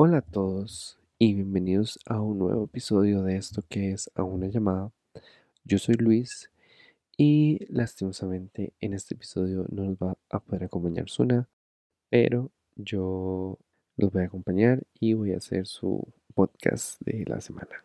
[0.00, 4.46] Hola a todos y bienvenidos a un nuevo episodio de esto que es A una
[4.46, 4.92] llamada.
[5.64, 6.52] Yo soy Luis
[7.16, 11.48] y lastimosamente en este episodio no nos va a poder acompañar Suna,
[12.10, 13.58] pero yo
[13.96, 17.84] los voy a acompañar y voy a hacer su podcast de la semana.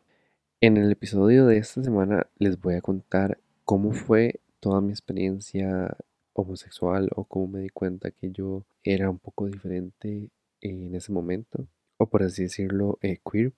[0.61, 5.98] En el episodio de esta semana les voy a contar cómo fue toda mi experiencia
[6.34, 10.30] homosexual o cómo me di cuenta que yo era un poco diferente
[10.61, 11.67] en ese momento
[12.03, 13.53] o por así decirlo, eh, queer.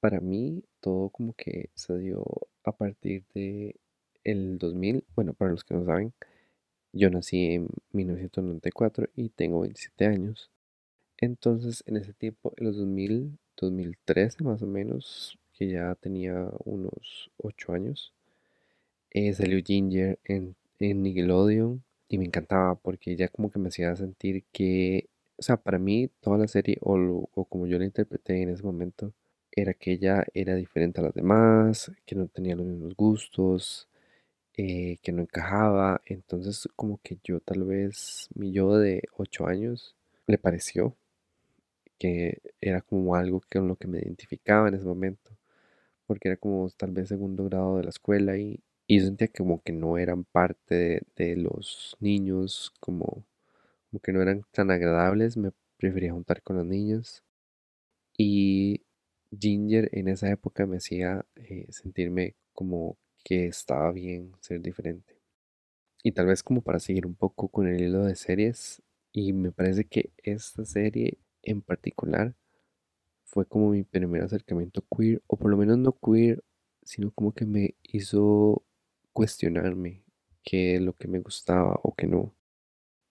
[0.00, 2.24] Para mí todo como que se dio
[2.62, 3.76] a partir de
[4.22, 5.04] el 2000.
[5.16, 6.12] Bueno, para los que no saben,
[6.92, 10.50] yo nací en 1994 y tengo 27 años.
[11.18, 17.30] Entonces, en ese tiempo, en los 2000, 2013 más o menos, que ya tenía unos
[17.38, 18.12] 8 años,
[19.10, 23.94] eh, salió Ginger en, en Nickelodeon y me encantaba porque ella como que me hacía
[23.96, 28.42] sentir que o sea, para mí toda la serie, o, o como yo la interpreté
[28.42, 29.12] en ese momento,
[29.52, 33.88] era que ella era diferente a las demás, que no tenía los mismos gustos,
[34.56, 36.00] eh, que no encajaba.
[36.06, 39.96] Entonces, como que yo tal vez, mi yo de 8 años,
[40.26, 40.96] le pareció
[41.98, 45.30] que era como algo con lo que me identificaba en ese momento,
[46.06, 49.72] porque era como tal vez segundo grado de la escuela y, yo sentía como que
[49.72, 53.24] no eran parte de los niños, como
[53.94, 57.22] como que no eran tan agradables, me prefería juntar con los niños.
[58.18, 58.82] Y
[59.38, 65.16] Ginger en esa época me hacía eh, sentirme como que estaba bien ser diferente.
[66.02, 68.82] Y tal vez como para seguir un poco con el hilo de series,
[69.12, 72.34] y me parece que esta serie en particular
[73.24, 76.44] fue como mi primer acercamiento queer, o por lo menos no queer,
[76.82, 78.64] sino como que me hizo
[79.12, 80.04] cuestionarme
[80.42, 82.34] qué es lo que me gustaba o qué no.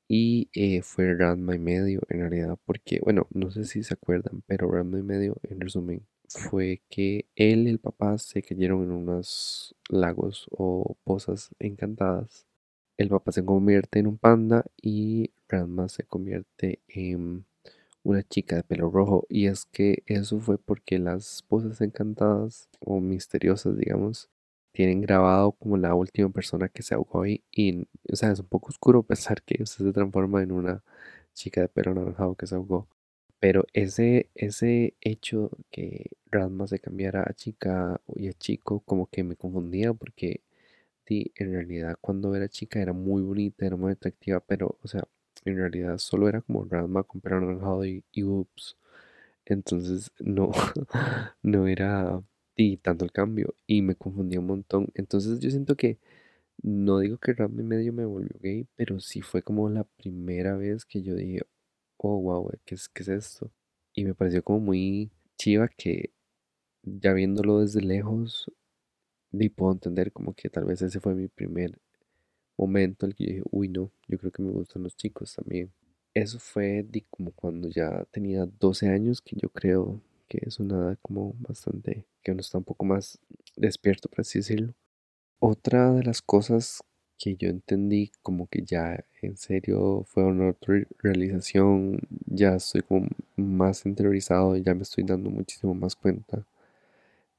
[0.08, 4.44] Y eh, fue Ranma y medio en realidad, porque, bueno, no sé si se acuerdan,
[4.48, 8.92] pero Ranma y medio, en resumen, fue que él y el papá se cayeron en
[8.92, 12.46] unos lagos o pozas encantadas.
[12.98, 17.46] El papá se convierte en un panda y Ranma se convierte en
[18.04, 19.26] una chica de pelo rojo.
[19.30, 24.30] Y es que eso fue porque las pozas encantadas o misteriosas, digamos,
[24.74, 27.44] tienen grabado como la última persona que se ahogó ahí.
[27.52, 30.84] Y, o sea, es un poco oscuro pensar que usted se transforma en una
[31.36, 32.88] chica de pelo anaranjado que se ahogó.
[33.40, 39.24] Pero ese, ese hecho que Rasma se cambiara a chica y a chico, como que
[39.24, 40.42] me confundía porque
[41.06, 45.04] sí, en realidad cuando era chica era muy bonita, era muy atractiva, pero, o sea,
[45.46, 48.78] en realidad solo era como Rasma con pelo anaranjado y, y ups.
[49.46, 50.52] Entonces, no,
[51.44, 52.22] no era
[52.56, 54.90] y tanto el cambio y me confundí un montón.
[54.96, 56.00] Entonces yo siento que
[56.62, 60.86] no digo que Rap medio me volvió gay, pero sí fue como la primera vez
[60.86, 61.42] que yo dije,
[61.98, 63.52] oh wow, ¿qué es, qué es esto?
[63.94, 66.12] Y me pareció como muy chiva que
[66.84, 68.52] ya viéndolo desde lejos,
[69.32, 71.80] y puedo entender como que tal vez ese fue mi primer
[72.58, 75.36] momento en el que yo dije, uy no, yo creo que me gustan los chicos
[75.36, 75.72] también.
[76.14, 80.98] Eso fue como cuando ya tenía 12 años, que yo creo que es una edad
[81.02, 83.20] como bastante, que uno está un poco más
[83.56, 84.74] despierto, por así decirlo.
[85.40, 86.84] Otra de las cosas
[87.18, 90.56] que yo entendí como que ya en serio fue una
[91.00, 96.46] realización, ya estoy como más interiorizado, ya me estoy dando muchísimo más cuenta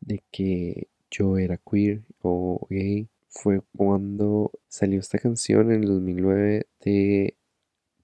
[0.01, 6.67] de que yo era queer o gay, fue cuando salió esta canción en el 2009
[6.81, 7.35] de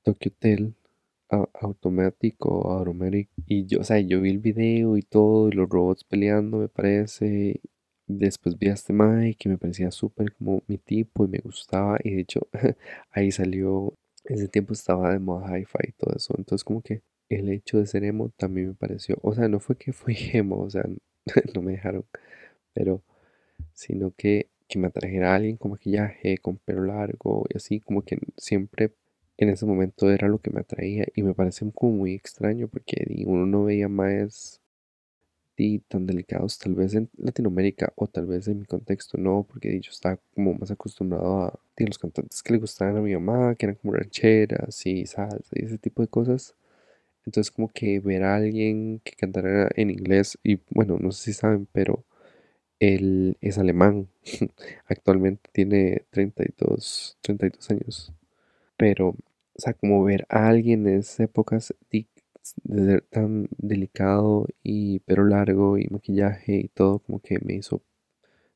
[0.03, 0.75] Tokyo Hotel
[1.31, 3.31] automático, automatic.
[3.47, 6.69] Y yo, o sea, yo vi el video y todo, y los robots peleando, me
[6.69, 7.61] parece.
[8.07, 11.99] Después vi a este Mike que me parecía súper como mi tipo y me gustaba.
[12.03, 12.49] Y de hecho,
[13.13, 16.35] ahí salió, ese tiempo estaba de moda hi-fi y todo eso.
[16.37, 19.77] Entonces, como que el hecho de ser emo también me pareció, o sea, no fue
[19.77, 20.85] que fui emo, o sea,
[21.55, 22.05] no me dejaron,
[22.75, 23.03] pero
[23.75, 28.03] sino que, que me atrajera a alguien con maquillaje, con pelo largo y así, como
[28.03, 28.93] que siempre
[29.41, 33.25] en ese momento era lo que me atraía y me parece como muy extraño porque
[33.27, 34.61] uno no veía más
[35.89, 39.91] tan delicados tal vez en Latinoamérica o tal vez en mi contexto no porque yo
[39.91, 43.77] estaba como más acostumbrado a los cantantes que le gustaban a mi mamá que eran
[43.77, 46.55] como rancheras y salsa y ese tipo de cosas.
[47.27, 51.33] Entonces como que ver a alguien que cantara en inglés y bueno no sé si
[51.35, 52.05] saben pero
[52.81, 54.09] él es alemán
[54.89, 58.13] actualmente tiene 32 32 años.
[58.77, 59.17] Pero
[59.61, 62.07] o sea, como ver a alguien en esas épocas de
[62.87, 67.83] ser tan delicado y pero largo y maquillaje y todo, como que me hizo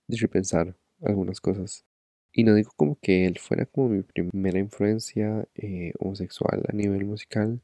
[0.08, 1.84] repensar algunas cosas.
[2.32, 7.04] Y no digo como que él fuera como mi primera influencia eh, homosexual a nivel
[7.04, 7.60] musical,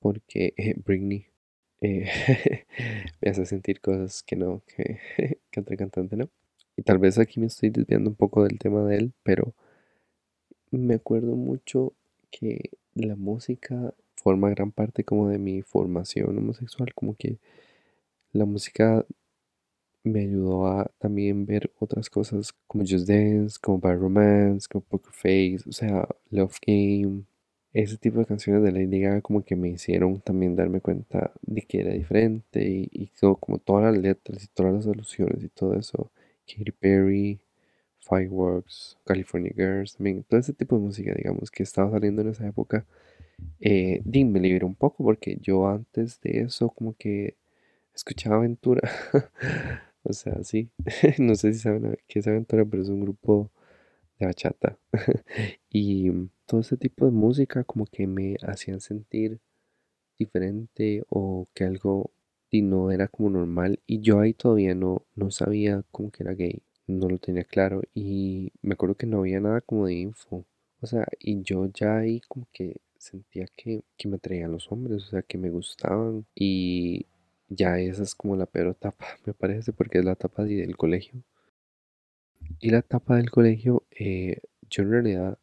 [0.00, 1.26] porque eh, Britney,
[1.80, 2.10] eh,
[3.22, 4.98] me hace sentir cosas que no, que,
[5.52, 6.28] que otra cantante no.
[6.76, 9.54] Y tal vez aquí me estoy desviando un poco del tema de él, pero
[10.70, 11.94] me acuerdo mucho
[12.30, 17.38] que la música forma gran parte como de mi formación homosexual, como que
[18.32, 19.06] la música
[20.04, 25.12] me ayudó a también ver otras cosas como Just Dance, como Bad Romance, como Poker
[25.12, 27.24] Face, o sea, Love Game.
[27.72, 31.62] Ese tipo de canciones de Lady Gaga como que me hicieron también darme cuenta de
[31.62, 33.10] que era diferente y, y
[33.40, 36.10] como, todas las letras y todas las alusiones y todo eso.
[36.46, 37.40] Katy Perry,
[38.08, 42.46] Fireworks, California Girls, también todo ese tipo de música, digamos, que estaba saliendo en esa
[42.46, 42.86] época,
[43.60, 47.36] eh, me liberó un poco porque yo antes de eso como que
[47.94, 48.82] escuchaba Aventura.
[50.04, 50.70] O sea, sí,
[51.18, 53.50] no sé si saben qué es Aventura, pero es un grupo
[54.18, 54.78] de bachata.
[55.70, 56.10] Y
[56.46, 59.38] todo ese tipo de música como que me hacían sentir
[60.18, 62.10] diferente o que algo
[62.50, 63.80] y no era como normal.
[63.86, 67.82] Y yo ahí todavía no, no sabía como que era gay, no lo tenía claro.
[67.94, 70.44] Y me acuerdo que no había nada como de info.
[70.80, 75.04] O sea, y yo ya ahí como que sentía que, que me atraían los hombres,
[75.04, 76.26] o sea, que me gustaban.
[76.34, 77.06] Y
[77.48, 80.76] ya esa es como la peor etapa, me parece, porque es la etapa de- del
[80.76, 81.22] colegio.
[82.60, 84.40] Y la etapa del colegio, eh,
[84.70, 85.38] yo en realidad,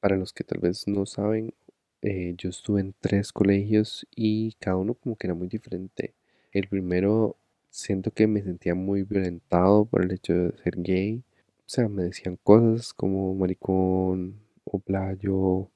[0.00, 1.54] para los que tal vez no saben,
[2.02, 6.14] eh, yo estuve en tres colegios y cada uno como que era muy diferente.
[6.52, 7.36] El primero,
[7.72, 11.24] siento que me sentía muy violentado por el hecho de ser gay.
[11.66, 15.70] O sea, me decían cosas como maricón o playo,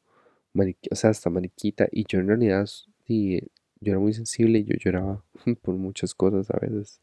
[0.55, 1.89] mariqui- o sea, hasta mariquita.
[1.93, 2.67] Y yo en realidad,
[3.07, 3.41] sí,
[3.81, 5.25] yo era muy sensible y yo lloraba
[5.63, 7.01] por muchas cosas a veces.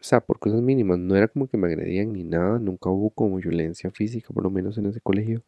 [0.00, 3.10] O sea, por cosas mínimas, no era como que me agredían ni nada, nunca hubo
[3.10, 5.42] como violencia física, por lo menos en ese colegio,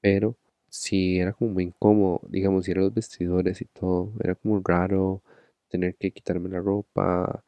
[0.00, 0.36] pero
[0.68, 5.22] sí era como muy incómodo, digamos, ir a los vestidores y todo, era como raro
[5.68, 7.44] tener que quitarme la ropa,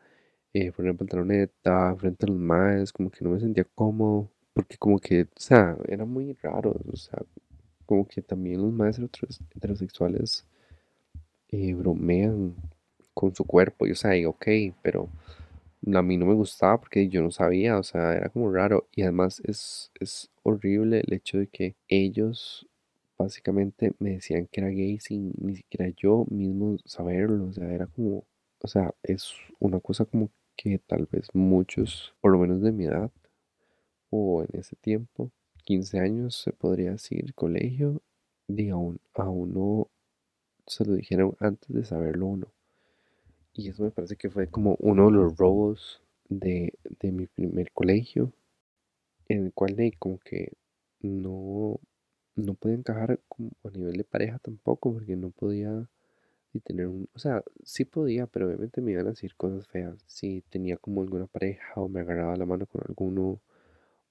[0.55, 4.99] eh, poner pantaloneta frente a los maes, como que no me sentía cómodo, porque como
[4.99, 7.19] que, o sea, era muy raro, o sea,
[7.87, 10.47] como que también los maes heteros- heterosexuales
[11.49, 12.55] eh, bromean
[13.15, 14.47] con su cuerpo, y o sea, y ok,
[14.83, 15.09] pero
[15.95, 18.89] a mí no me gustaba porque yo no sabía, o sea, era como raro.
[18.95, 22.69] Y además es, es horrible el hecho de que ellos
[23.19, 27.47] básicamente me decían que era gay sin ni siquiera yo mismo saberlo.
[27.47, 28.25] O sea, era como,
[28.63, 32.85] o sea, es una cosa como que tal vez muchos, por lo menos de mi
[32.85, 33.11] edad
[34.11, 35.31] o en ese tiempo,
[35.65, 38.03] 15 años se podría decir, colegio,
[38.49, 38.75] diga,
[39.15, 39.89] a uno
[40.67, 42.53] se lo dijeron antes de saberlo uno.
[43.53, 47.73] Y eso me parece que fue como uno de los robos de, de mi primer
[47.73, 48.33] colegio,
[49.29, 50.53] en el cual de como que
[51.01, 51.81] no,
[52.37, 53.21] no podía encajar
[53.65, 55.89] a nivel de pareja tampoco, porque no podía
[56.53, 60.03] ni tener un, o sea, sí podía, pero obviamente me iban a decir cosas feas.
[60.07, 63.41] Si tenía como alguna pareja o me agarraba la mano con alguno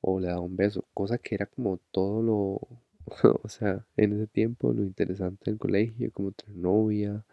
[0.02, 2.62] o le daba un beso, cosa que era como todo lo,
[3.44, 7.26] o sea, en ese tiempo lo interesante del colegio, como tener novia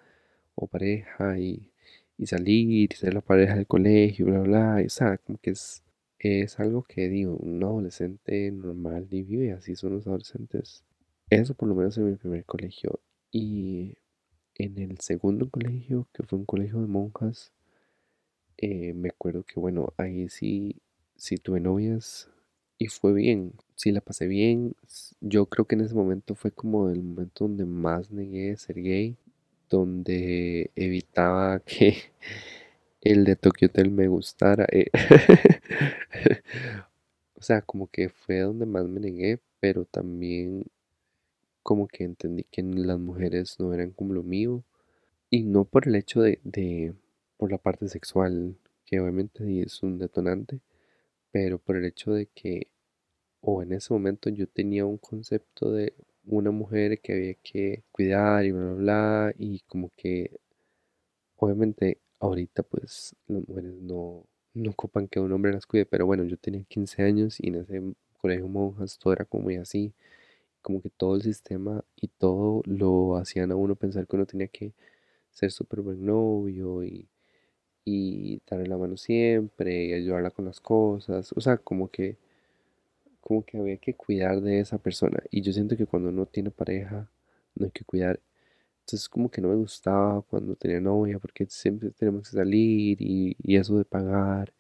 [0.55, 1.73] o pareja y,
[2.19, 5.51] y salir y ser la pareja del colegio, bla, bla, y, o sea, como que
[5.51, 5.83] es,
[6.19, 10.85] es algo que digo, un adolescente normal y vive, así son los adolescentes.
[11.31, 13.01] Eso por lo menos en mi primer colegio.
[13.33, 13.97] Y
[14.59, 17.53] en el segundo colegio, que fue un colegio de monjas,
[18.59, 20.77] eh, me acuerdo que bueno, ahí sí,
[21.17, 22.31] sí tuve novias
[22.79, 24.75] y fue bien, sí la pasé bien.
[25.21, 29.17] Yo creo que en ese momento fue como el momento donde más negué ser gay
[29.71, 31.97] donde evitaba que
[33.03, 34.67] el de Tokyo Hotel me gustara.
[34.73, 34.87] eh.
[37.35, 40.65] O sea, como que fue donde más me negué, pero también
[41.67, 44.65] como que entendí que las mujeres no eran como lo mío.
[45.31, 46.95] Y no por el hecho de, de
[47.39, 48.57] por la parte sexual,
[48.87, 50.61] que obviamente es un detonante,
[51.33, 52.69] pero por el hecho de que,
[53.41, 55.95] o en ese momento yo tenía un concepto de
[56.27, 60.33] una mujer que había que cuidar y bla, bla, bla, y como que
[61.37, 66.25] Obviamente, ahorita pues las mujeres no, no ocupan que un hombre las cuide, pero bueno,
[66.25, 67.83] yo tenía 15 años y en ese
[68.21, 69.93] colegio monjas todo era como muy así,
[70.67, 74.49] como que todo el sistema y todo lo hacían a uno pensar que uno tenía
[74.49, 74.75] que
[75.33, 77.09] ser súper buen novio y,
[77.85, 82.19] y darle la mano siempre y ayudarla con las cosas, o sea, como que,
[83.21, 85.23] como que había que cuidar de esa persona.
[85.31, 87.11] Y yo siento que cuando uno tiene pareja
[87.55, 88.21] no hay que cuidar.
[88.81, 93.37] Entonces como que no me gustaba cuando tenía novia porque siempre tenemos que salir y,
[93.43, 94.53] y eso de pagar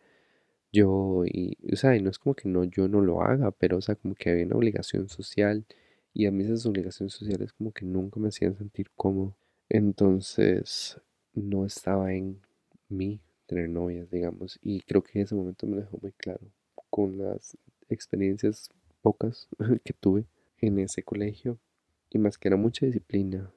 [0.72, 3.78] yo y, o sea, y no es como que no, yo no lo haga, pero
[3.78, 5.66] o sea, como que había una obligación social
[6.16, 9.36] y a mí esas obligaciones sociales como que nunca me hacían sentir cómodo.
[9.68, 10.98] Entonces
[11.34, 12.40] no estaba en,
[12.88, 16.40] mí tener novias, digamos, y creo que ese momento me dejó muy claro
[16.88, 17.58] con las
[17.90, 18.70] experiencias
[19.02, 19.46] pocas
[19.84, 20.24] que tuve
[20.62, 21.58] en ese colegio
[22.10, 23.52] y más que era mucha disciplina.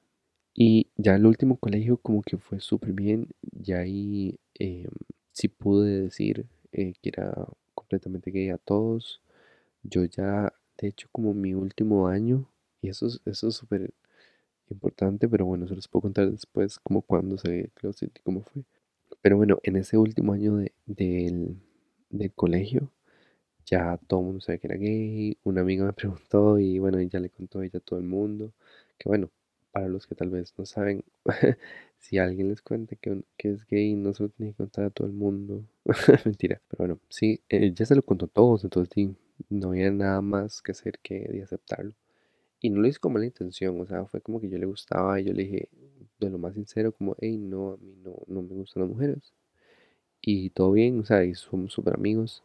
[0.52, 4.86] Y ya el último colegio como que fue súper bien, ya ahí eh,
[5.32, 7.32] sí pude decir eh, que era
[7.74, 9.22] completamente gay a todos.
[9.82, 12.48] Yo ya, de hecho, como mi último año,
[12.82, 13.92] y eso es, eso es súper
[14.70, 18.42] importante, pero bueno, se los puedo contar después como cuando salí del closet y cómo
[18.42, 18.64] fue.
[19.22, 21.56] Pero bueno, en ese último año de, del,
[22.10, 22.92] del colegio,
[23.66, 25.38] ya todo el mundo sabía que era gay.
[25.44, 28.52] Una amiga me preguntó y bueno, ya le contó ella a todo el mundo.
[28.98, 29.30] Que bueno,
[29.72, 31.04] para los que tal vez no saben,
[31.98, 34.90] si alguien les cuenta que, que es gay, no se lo tiene que contar a
[34.90, 35.64] todo el mundo.
[36.24, 36.60] Mentira.
[36.68, 39.14] Pero bueno, sí, eh, ya se lo contó a todos, entonces sí,
[39.48, 41.94] no había nada más que hacer que de aceptarlo.
[42.60, 45.20] Y no lo hice con mala intención, o sea, fue como que yo le gustaba
[45.20, 45.68] y yo le dije
[46.20, 49.32] de lo más sincero, como, hey, no, a mí no, no me gustan las mujeres.
[50.22, 52.42] Y todo bien, o sea, y somos súper amigos,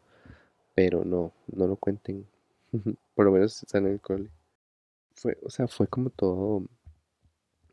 [0.74, 2.26] pero no, no lo cuenten.
[3.14, 4.30] Por lo menos están en el cole.
[5.16, 6.64] Fue, o sea, fue como todo,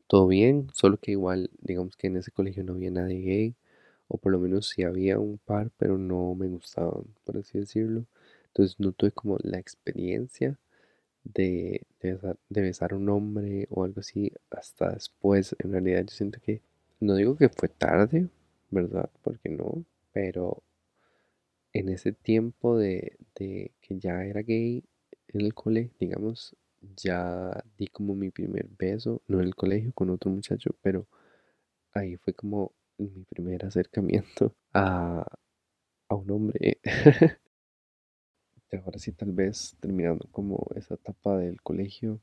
[0.08, 3.56] todo bien, solo que igual, digamos que en ese colegio no había nadie gay,
[4.08, 8.06] o por lo menos sí había un par, pero no me gustaban, por así decirlo.
[8.54, 10.60] Entonces no tuve como la experiencia
[11.24, 11.86] de,
[12.50, 15.56] besar, a un hombre o algo así hasta después.
[15.60, 16.62] En realidad yo siento que,
[17.00, 18.30] no digo que fue tarde,
[18.70, 19.10] ¿verdad?
[19.24, 20.62] Porque no, pero
[21.74, 24.84] en ese tiempo de, de que ya era gay
[25.30, 26.56] en el cole, digamos,
[26.96, 31.08] ya di como mi primer beso, no en el colegio con otro muchacho, pero
[31.94, 35.26] ahí fue como mi primer acercamiento a,
[36.10, 36.80] a un hombre.
[38.74, 42.20] Ahora sí, tal vez terminando como esa etapa del colegio,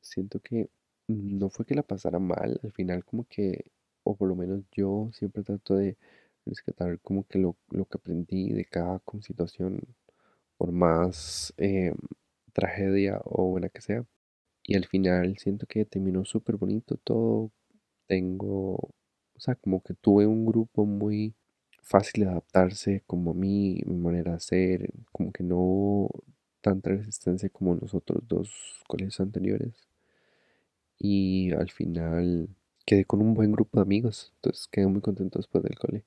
[0.00, 0.70] siento que
[1.08, 3.70] no fue que la pasara mal, al final como que,
[4.04, 5.96] o por lo menos yo siempre trato de
[6.46, 9.80] rescatar como que lo, lo que aprendí de cada situación
[10.58, 11.94] por más eh,
[12.52, 14.06] tragedia o buena que sea.
[14.64, 17.52] Y al final siento que terminó súper bonito todo.
[18.08, 21.34] Tengo, o sea, como que tuve un grupo muy
[21.82, 26.08] fácil de adaptarse, como a mí, mi manera de ser, como que no
[26.62, 28.50] tanta resistencia como los otros dos
[28.88, 29.74] colegios anteriores.
[31.00, 32.48] Y al final
[32.86, 36.04] quedé con un buen grupo de amigos, entonces quedé muy contento después del cole.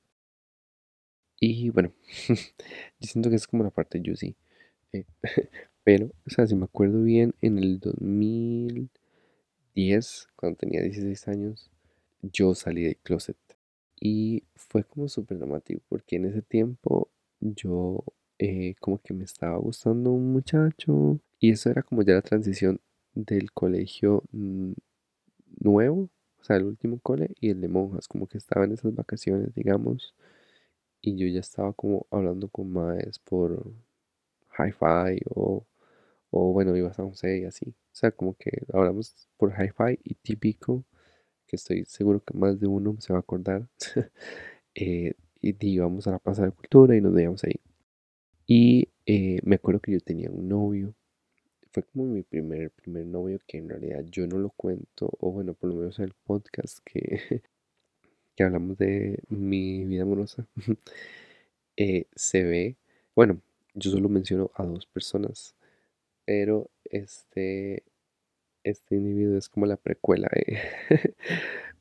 [1.40, 1.92] Y bueno,
[3.00, 4.36] yo siento que es como la parte juicy.
[4.94, 5.06] eh,
[5.86, 11.72] Pero, o sea, si me acuerdo bien, en el 2010, cuando tenía 16 años,
[12.22, 13.38] yo salí del closet.
[14.06, 18.04] Y fue como súper dramático, porque en ese tiempo yo
[18.38, 21.20] eh, como que me estaba gustando un muchacho.
[21.40, 22.82] Y eso era como ya la transición
[23.16, 24.74] del colegio mm,
[25.62, 28.94] nuevo, o sea, el último cole y el de monjas, como que estaba en esas
[28.96, 30.16] vacaciones, digamos.
[31.02, 33.66] Y yo ya estaba como hablando con maes por
[34.58, 35.66] hi-fi o
[36.32, 37.70] o bueno, ibas a un C y así.
[37.70, 40.84] O sea, como que hablamos por hi-fi y típico,
[41.54, 43.68] que estoy seguro que más de uno se va a acordar.
[44.74, 47.60] eh, y íbamos a la Plaza de Cultura y nos veíamos ahí.
[48.48, 50.96] Y eh, me acuerdo que yo tenía un novio.
[51.72, 55.54] Fue como mi primer, primer novio que en realidad yo no lo cuento, o bueno,
[55.54, 57.44] por lo menos en el podcast que,
[58.36, 60.48] que hablamos de mi vida amorosa,
[61.78, 62.78] eh, se ve,
[63.16, 63.42] bueno,
[63.76, 65.56] yo solo menciono a dos personas,
[66.26, 67.84] pero este,
[68.64, 70.60] este individuo es como la precuela, ¿eh?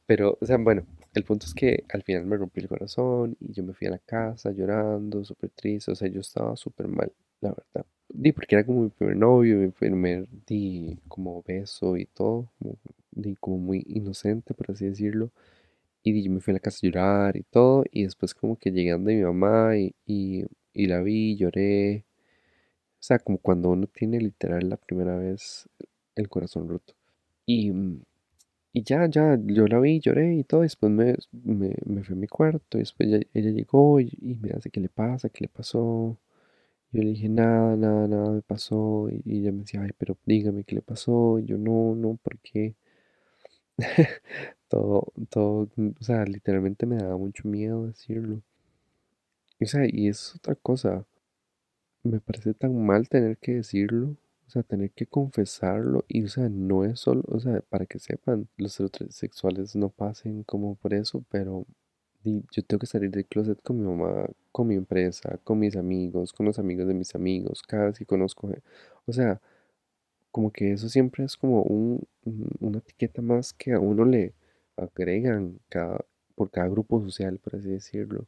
[0.06, 3.52] Pero, o sea, bueno, el punto es que al final me rompí el corazón y
[3.52, 7.12] yo me fui a la casa llorando, súper triste, o sea, yo estaba súper mal,
[7.40, 7.86] la verdad.
[8.08, 12.76] Di, porque era como mi primer novio, mi primer, di, como beso y todo, como,
[13.10, 15.30] di, como muy inocente, por así decirlo.
[16.02, 18.56] Y di, yo me fui a la casa a llorar y todo, y después como
[18.58, 22.04] que llegué donde mi mamá y, y, y la vi, lloré.
[23.00, 25.68] O sea, como cuando uno tiene literal la primera vez
[26.16, 26.94] el corazón roto.
[27.46, 28.02] Y, mm,
[28.74, 30.62] y ya, ya, yo la vi, lloré y todo.
[30.62, 32.78] después me, me, me fui a mi cuarto.
[32.78, 35.28] Y después ella, llegó y, me hace, ¿qué le pasa?
[35.30, 36.18] ¿Qué le pasó?
[36.92, 39.08] Yo le dije, nada, nada, nada me pasó.
[39.10, 41.38] Y, y ella me decía, ay, pero dígame qué le pasó.
[41.40, 42.74] Y yo, no, no, ¿por qué?
[44.68, 45.68] Todo, todo,
[46.00, 48.42] o sea, literalmente me daba mucho miedo decirlo.
[49.60, 51.06] O sea, y es otra cosa.
[52.04, 56.48] Me parece tan mal tener que decirlo, o sea, tener que confesarlo y, o sea,
[56.48, 61.24] no es solo, o sea, para que sepan, los heterosexuales no pasen como por eso,
[61.30, 61.66] pero
[62.24, 66.32] yo tengo que salir del closet con mi mamá, con mi empresa, con mis amigos,
[66.32, 68.62] con los amigos de mis amigos, cada vez que conozco, gen-
[69.06, 69.40] o sea,
[70.30, 72.06] como que eso siempre es como un-
[72.60, 74.34] una etiqueta más que a uno le
[74.76, 78.26] agregan cada, por cada grupo social, por así decirlo.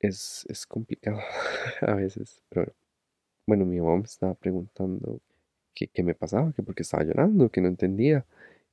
[0.00, 1.20] Es, es complicado
[1.82, 2.74] a veces, pero
[3.46, 5.20] bueno, mi mamá me estaba preguntando
[5.76, 8.26] qué, qué me pasaba, que porque estaba llorando, que no entendía.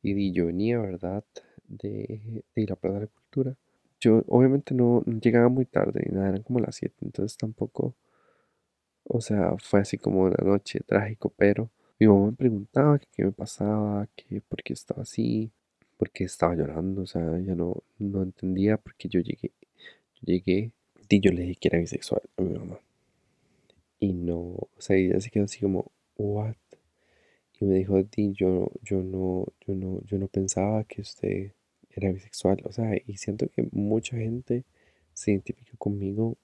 [0.04, 1.24] Y yo venía, ¿verdad?,
[1.68, 3.56] de, de ir a Plaza de Cultura.
[4.02, 7.96] Yo obviamente no llegaba muy tarde, nada, eran como las 7 entonces tampoco,
[9.06, 11.70] o sea, fue así como una noche trágico, pero
[12.00, 15.52] mi mamá me preguntaba que qué me pasaba, que por qué estaba así,
[15.98, 19.52] por qué estaba llorando, o sea, ella no, no entendía porque yo llegué,
[20.16, 20.72] yo llegué
[21.10, 22.80] y yo le dije que era bisexual a mi mamá.
[24.00, 26.56] Y no, o sea, ella se quedó así como, ¿what?
[27.60, 31.52] Y me dijo, Di, yo, yo no, yo no, yo no pensaba que usted
[31.90, 32.62] era bisexual.
[32.66, 34.66] O sea, y siento que mucha gente
[35.14, 36.38] se identifica conmigo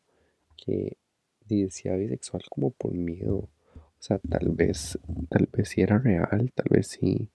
[0.56, 0.98] que
[1.46, 3.50] decía bisexual como por miedo.
[3.75, 4.98] O sea, tal vez,
[5.30, 7.30] tal vez sí era real, tal vez sí,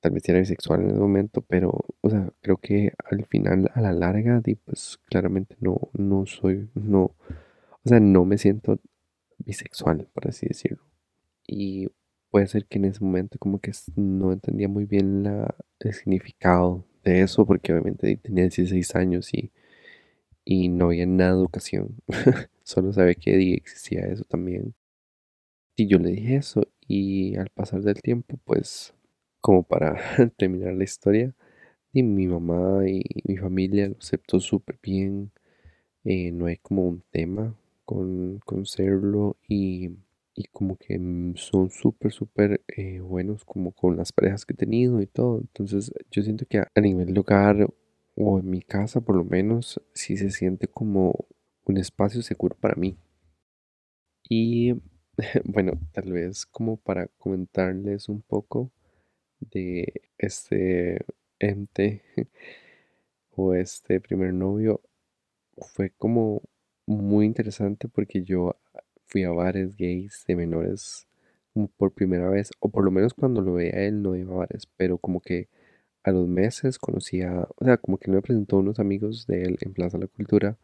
[0.00, 3.70] tal vez sí era bisexual en el momento, pero, o sea, creo que al final,
[3.74, 8.80] a la larga, di, pues claramente no, no soy, no, o sea, no me siento
[9.38, 10.82] bisexual, por así decirlo.
[11.46, 11.88] Y
[12.30, 16.84] puede ser que en ese momento como que no entendía muy bien la, el significado
[17.04, 19.52] de eso, porque obviamente tenía 16 años y,
[20.44, 21.96] y no había nada de educación.
[22.64, 24.74] Solo sabía que existía eso también.
[25.76, 28.94] Y yo le dije eso y al pasar del tiempo, pues
[29.40, 29.96] como para
[30.36, 31.34] terminar la historia,
[31.92, 35.32] y mi mamá y mi familia lo aceptó súper bien.
[36.04, 37.54] eh, no hay como un tema
[37.86, 39.90] con, con serlo y
[40.38, 44.56] y como que mm, son súper, súper eh, buenos como con las parejas que he
[44.56, 45.40] tenido y todo.
[45.40, 47.74] Entonces yo siento que a, nivel local
[48.14, 51.26] o en mi casa por lo menos sí se siente como
[51.64, 52.96] un espacio seguro para mí.
[54.28, 54.74] Y
[55.44, 58.70] bueno, tal vez como para comentarles un poco
[59.40, 60.98] de este
[61.40, 62.04] ente
[63.34, 64.82] o este primer novio,
[65.74, 66.42] fue como
[66.86, 68.54] muy interesante porque yo
[69.08, 71.06] fui a bares gays de menores
[71.54, 74.38] como por primera vez, o por lo menos cuando lo veía él no iba a
[74.38, 75.48] bares, pero como que
[76.04, 79.58] a los meses conocía, o sea, como que me presentó a unos amigos de él
[79.60, 80.58] en Plaza de la Cultura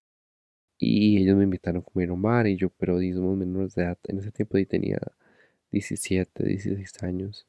[0.79, 3.85] y ellos me invitaron a ir a un bar y yo, pero somos menores de
[3.85, 5.01] edad, en ese tiempo y tenía
[5.73, 7.47] 17 16 años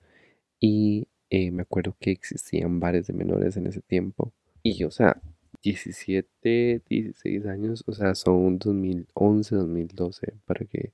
[0.59, 5.21] y eh, me acuerdo que existían bares de menores en ese tiempo y o sea,
[5.65, 10.93] 17 16 años, o sea, son dos dos mil once dos mil doce para que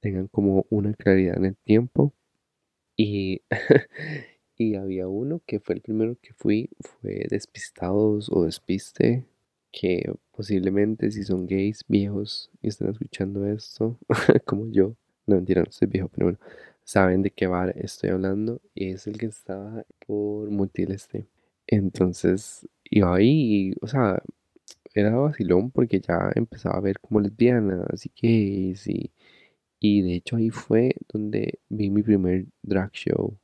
[0.00, 2.12] tengan como una claridad en el tiempo.
[2.96, 3.42] Y,
[4.56, 9.26] y había uno que fue el primero que fui, fue Despistados o Despiste,
[9.72, 13.98] que posiblemente si son gays viejos y están escuchando esto,
[14.46, 16.38] como yo, no mentira, no soy viejo, pero bueno,
[16.84, 21.26] saben de qué bar estoy hablando y es el que estaba por Multileste.
[21.66, 24.22] Entonces iba ahí y, o sea,
[24.94, 29.12] era vacilón porque ya empezaba a ver como lesbianas y gays y
[29.80, 33.38] y de hecho ahí fue donde vi mi primer drag show.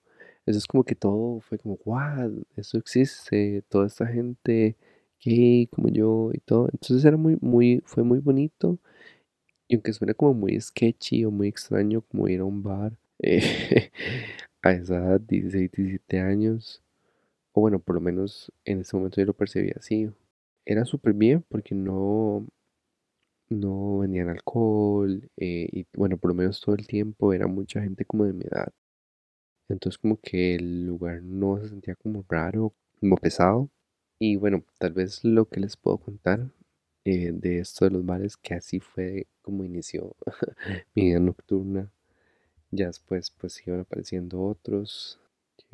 [0.47, 4.77] Eso es como que todo fue como, wow, eso existe, toda esta gente
[5.25, 6.69] gay como yo y todo.
[6.73, 8.79] Entonces era muy, muy, fue muy bonito.
[9.69, 13.91] Y aunque suena como muy sketchy o muy extraño como ir a un bar eh,
[14.63, 16.84] a esa edad, 16, 17 años,
[17.55, 20.11] o bueno, por lo menos en ese momento yo lo percibía así.
[20.67, 22.47] Era súper bien porque no,
[23.49, 28.05] no vendían alcohol eh, y bueno, por lo menos todo el tiempo era mucha gente
[28.05, 28.73] como de mi edad.
[29.69, 33.71] Entonces como que el lugar no se sentía como raro, como pesado.
[34.19, 36.51] Y bueno, tal vez lo que les puedo contar
[37.05, 40.17] eh, de esto de los bares, que así fue como inició
[40.95, 41.91] mi vida nocturna.
[42.71, 45.21] Ya después pues iban apareciendo otros,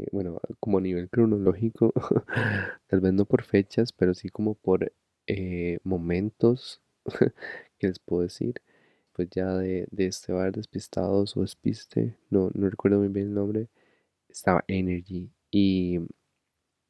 [0.01, 1.93] que, bueno, como a nivel cronológico,
[2.89, 4.93] tal vez no por fechas, pero sí como por
[5.27, 6.81] eh, momentos
[7.79, 8.55] que les puedo decir.
[9.13, 13.35] Pues ya de, de este bar despistados o despiste, no, no recuerdo muy bien el
[13.35, 13.69] nombre,
[14.29, 16.01] estaba Energy y,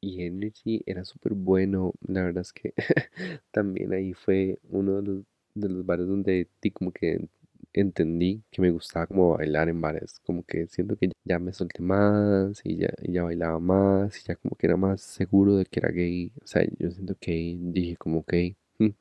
[0.01, 1.93] y Energy era súper bueno.
[2.07, 2.73] La verdad es que
[3.51, 5.23] también ahí fue uno de los,
[5.55, 7.27] de los bares donde como que
[7.73, 11.81] entendí que me gustaba como bailar en bares, como que siento que ya me solté
[11.81, 15.79] más y ya, ya bailaba más y ya como que era más seguro de que
[15.79, 18.55] era gay, o sea, yo siento que dije como que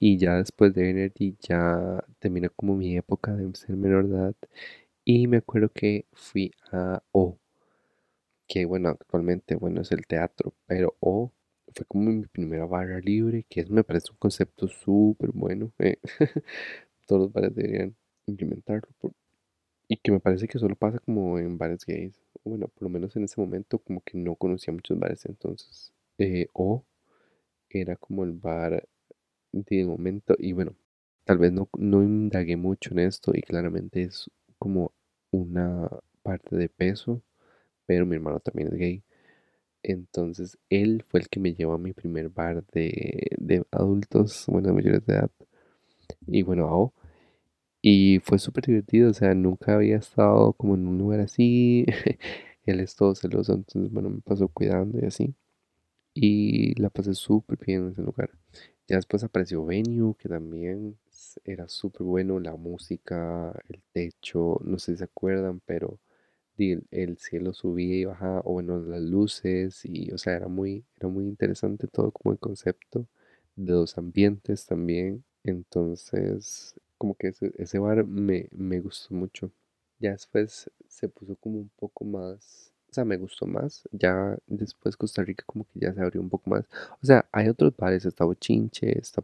[0.00, 4.34] y ya después de Energy ya terminó como mi época de ser menor de edad
[5.04, 7.38] y me acuerdo que fui a O,
[8.46, 11.32] que bueno, actualmente bueno es el teatro, pero O
[11.74, 15.98] fue como mi primera barra libre, que es, me parece un concepto súper bueno, eh,
[17.08, 17.96] todos los bares deberían
[18.28, 18.88] implementarlo
[19.88, 23.16] y que me parece que solo pasa como en bares gays, bueno, por lo menos
[23.16, 26.84] en ese momento como que no conocía muchos bares entonces, eh, O
[27.70, 28.88] era como el bar
[29.52, 30.74] de momento y bueno,
[31.24, 34.92] tal vez no, no indagué mucho en esto y claramente es como
[35.32, 35.88] una
[36.22, 37.22] parte de peso,
[37.86, 39.04] pero mi hermano también es gay.
[39.82, 44.74] Entonces él fue el que me llevó a mi primer bar de, de adultos, bueno,
[44.74, 45.30] mayores de edad.
[46.26, 46.92] Y bueno.
[47.82, 51.86] Y fue súper divertido, o sea, nunca había estado como en un lugar así.
[52.66, 55.34] Él es todo celoso, entonces, bueno, me pasó cuidando y así.
[56.14, 58.30] Y la pasé súper bien en ese lugar.
[58.88, 60.98] Ya después apareció Venue, que también
[61.44, 65.98] era súper bueno, la música, el techo, no sé si se acuerdan, pero
[66.90, 71.08] el cielo subía y bajaba, o bueno, las luces, y o sea, era muy, era
[71.08, 73.06] muy interesante todo como el concepto
[73.56, 75.24] de los ambientes también.
[75.44, 79.50] Entonces, como que ese, ese bar me, me gustó mucho.
[80.00, 83.88] Ya después se puso como un poco más, o sea, me gustó más.
[83.92, 86.66] Ya después Costa Rica como que ya se abrió un poco más.
[87.02, 89.22] O sea, hay otros bares, está Bochinche, está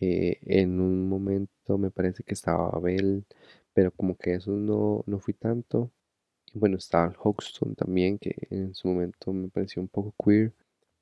[0.00, 3.24] eh, en un momento me parece que estaba Abel,
[3.74, 5.90] pero como que eso no, no fui tanto.
[6.54, 10.52] Y bueno, estaba el Hoxton también, que en su momento me pareció un poco queer,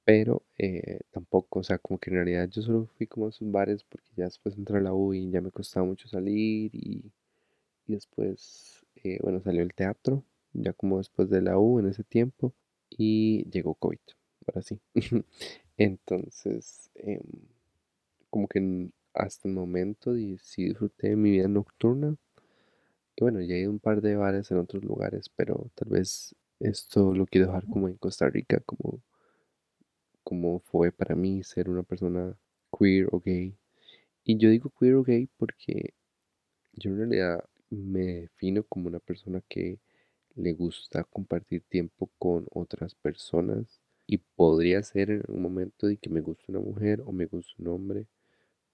[0.07, 3.51] pero eh, tampoco, o sea, como que en realidad yo solo fui como a esos
[3.53, 7.13] bares porque ya después entré a la U y ya me costaba mucho salir y,
[7.87, 12.05] y después, eh, bueno, salió el teatro, ya como después de la U en ese
[12.05, 12.55] tiempo
[12.91, 13.99] y llegó COVID,
[14.49, 14.81] ahora sí.
[15.79, 17.21] Entonces, em,
[18.31, 22.17] como que hasta el momento sí disfruté de mi vida nocturna.
[23.17, 25.89] Y bueno, ya he ido a un par de bares en otros lugares, pero tal
[25.89, 29.01] vez esto lo quiero dejar como en Costa Rica, como,
[30.27, 32.37] como fue para mí ser una persona
[32.77, 33.57] queer o gay.
[34.25, 35.95] Y yo digo queer o gay porque
[36.73, 39.79] yo en realidad me defino como una persona que
[40.35, 46.11] le gusta compartir tiempo con otras personas y podría ser en un momento de que
[46.11, 48.07] me guste una mujer o me guste un hombre,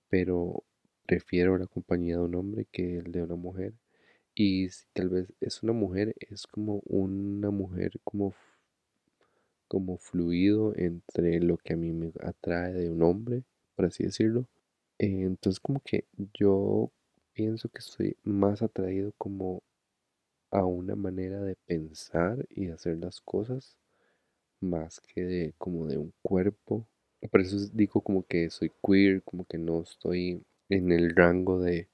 [0.08, 0.64] pero
[1.06, 3.74] prefiero la compañía de un hombre que el de una mujer.
[4.34, 8.34] Y si tal vez es una mujer, es como una mujer como,
[9.72, 13.42] como fluido entre lo que a mí me atrae de un hombre,
[13.74, 14.46] por así decirlo.
[14.98, 16.04] Eh, entonces como que
[16.34, 16.92] yo
[17.32, 19.62] pienso que estoy más atraído como
[20.50, 23.78] a una manera de pensar y hacer las cosas
[24.60, 26.86] más que de como de un cuerpo.
[27.30, 31.88] Por eso digo como que soy queer, como que no estoy en el rango de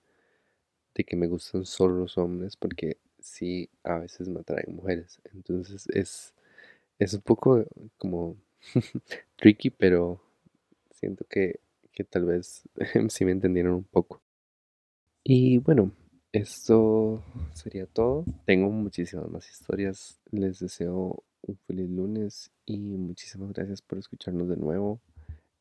[0.94, 5.20] de que me gustan solo los hombres porque sí a veces me atraen mujeres.
[5.32, 6.34] Entonces es,
[6.98, 7.64] es un poco
[7.96, 8.36] como
[9.36, 10.20] tricky, pero
[10.90, 11.60] siento que,
[11.92, 12.62] que tal vez
[13.08, 14.22] sí me entendieron un poco.
[15.24, 15.92] Y bueno,
[16.32, 17.22] esto
[17.54, 18.24] sería todo.
[18.44, 20.18] Tengo muchísimas más historias.
[20.30, 25.00] Les deseo un feliz lunes y muchísimas gracias por escucharnos de nuevo.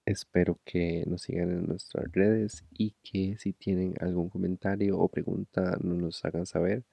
[0.05, 5.77] Espero que nos sigan en nuestras redes y que si tienen algún comentario o pregunta
[5.81, 6.85] nos hagan saber.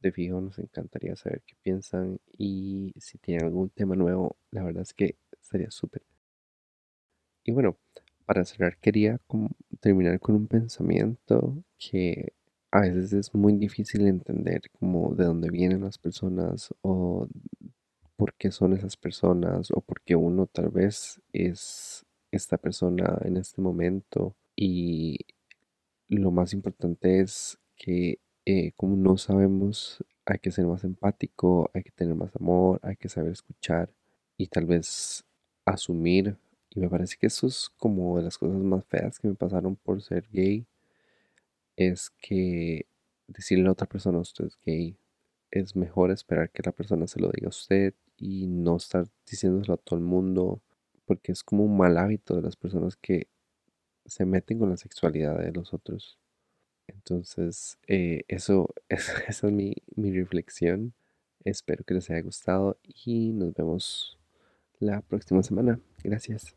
[0.00, 4.82] De fijo nos encantaría saber qué piensan y si tienen algún tema nuevo, la verdad
[4.82, 6.02] es que sería súper.
[7.44, 7.76] Y bueno,
[8.24, 9.20] para cerrar quería
[9.80, 12.32] terminar con un pensamiento que
[12.70, 17.28] a veces es muy difícil entender como de dónde vienen las personas o
[18.16, 23.36] por qué son esas personas o por qué uno tal vez es esta persona en
[23.36, 25.18] este momento y
[26.08, 31.82] lo más importante es que eh, como no sabemos hay que ser más empático, hay
[31.82, 33.90] que tener más amor, hay que saber escuchar
[34.36, 35.24] y tal vez
[35.64, 36.36] asumir
[36.70, 39.76] y me parece que eso es como de las cosas más feas que me pasaron
[39.76, 40.66] por ser gay
[41.76, 42.86] es que
[43.26, 44.96] decirle a otra persona usted es gay
[45.50, 49.74] es mejor esperar que la persona se lo diga a usted y no estar diciéndoselo
[49.74, 50.62] a todo el mundo,
[51.06, 53.28] porque es como un mal hábito de las personas que
[54.06, 56.19] se meten con la sexualidad de los otros.
[57.00, 60.92] Entonces, eh, eso, es- esa es mi, mi reflexión.
[61.44, 64.18] Espero que les haya gustado y nos vemos
[64.80, 65.80] la próxima semana.
[66.04, 66.54] Gracias.